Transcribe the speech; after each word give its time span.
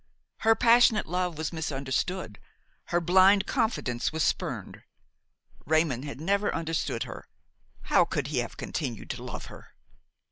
Her 0.39 0.55
passionate 0.55 1.05
love 1.05 1.37
was 1.37 1.53
misunderstood, 1.53 2.39
her 2.85 2.99
blind 2.99 3.45
confidence 3.45 4.11
was 4.11 4.23
spurned. 4.23 4.81
Raymon 5.67 6.01
had 6.01 6.19
never 6.19 6.51
understood 6.55 7.03
her; 7.03 7.27
how 7.81 8.05
could 8.05 8.25
he 8.29 8.39
have 8.39 8.57
continued 8.57 9.11
to 9.11 9.21
love 9.23 9.45
her? 9.45 9.75